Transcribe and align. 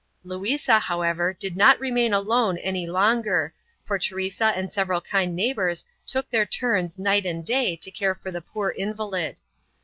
Louisa, 0.23 0.79
however, 0.79 1.31
did 1.31 1.55
not 1.55 1.79
remain 1.79 2.11
alone 2.11 2.57
any 2.57 2.87
longer, 2.87 3.53
for 3.85 3.99
Teresa 3.99 4.45
and 4.45 4.73
several 4.73 4.99
kind 4.99 5.35
neighbors 5.35 5.85
took 6.07 6.27
their 6.31 6.47
turns 6.47 6.97
night 6.97 7.23
and 7.27 7.45
day 7.45 7.75
to 7.75 7.91
care 7.91 8.15
for 8.15 8.31
the 8.31 8.41
poor 8.41 8.71
invalid. 8.71 9.37